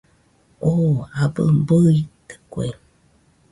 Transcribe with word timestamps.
Oo 0.71 0.91
abɨ 1.21 1.43
bɨitɨkue 1.67 2.65